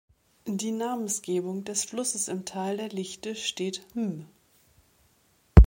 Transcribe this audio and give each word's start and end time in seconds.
Die 0.47 0.71
Namensgebung 0.71 1.63
des 1.63 1.85
Flusses 1.85 2.27
im 2.27 2.43
Tal 2.43 2.77
der 2.77 2.89
Lichte 2.89 3.35
steht 3.35 3.83
mh. 3.93 4.25